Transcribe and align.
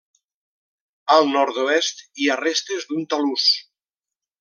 A 1.17 1.19
nord-oest 1.35 2.03
hi 2.23 2.29
ha 2.37 2.41
restes 2.43 2.91
d'un 2.93 3.09
talús. 3.15 3.51